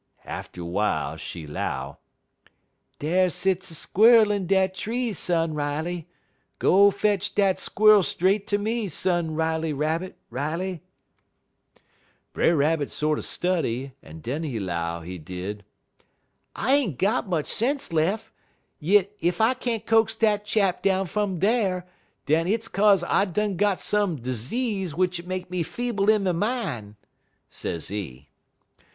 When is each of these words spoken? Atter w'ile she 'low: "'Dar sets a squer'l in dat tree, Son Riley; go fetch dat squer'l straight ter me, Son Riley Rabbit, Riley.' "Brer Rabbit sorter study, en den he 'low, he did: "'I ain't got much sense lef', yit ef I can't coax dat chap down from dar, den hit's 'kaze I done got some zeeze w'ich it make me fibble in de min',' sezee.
Atter 0.25 0.63
w'ile 0.63 1.15
she 1.19 1.45
'low: 1.45 1.99
"'Dar 2.97 3.29
sets 3.29 3.69
a 3.69 3.75
squer'l 3.75 4.31
in 4.31 4.47
dat 4.47 4.73
tree, 4.73 5.13
Son 5.13 5.53
Riley; 5.53 6.07
go 6.57 6.89
fetch 6.89 7.35
dat 7.35 7.59
squer'l 7.59 8.01
straight 8.03 8.47
ter 8.47 8.57
me, 8.57 8.89
Son 8.89 9.35
Riley 9.35 9.73
Rabbit, 9.73 10.17
Riley.' 10.31 10.81
"Brer 12.33 12.55
Rabbit 12.55 12.89
sorter 12.89 13.21
study, 13.21 13.91
en 14.01 14.21
den 14.21 14.41
he 14.41 14.59
'low, 14.59 15.01
he 15.01 15.19
did: 15.19 15.63
"'I 16.55 16.73
ain't 16.73 16.97
got 16.97 17.29
much 17.29 17.45
sense 17.45 17.93
lef', 17.93 18.33
yit 18.79 19.15
ef 19.21 19.39
I 19.39 19.53
can't 19.53 19.85
coax 19.85 20.15
dat 20.15 20.45
chap 20.45 20.81
down 20.81 21.05
from 21.05 21.37
dar, 21.37 21.85
den 22.25 22.47
hit's 22.47 22.67
'kaze 22.67 23.03
I 23.03 23.25
done 23.25 23.55
got 23.55 23.79
some 23.79 24.17
zeeze 24.17 24.93
w'ich 24.95 25.19
it 25.19 25.27
make 25.27 25.51
me 25.51 25.61
fibble 25.61 26.09
in 26.09 26.23
de 26.23 26.33
min',' 26.33 26.95
sezee. 27.47 28.29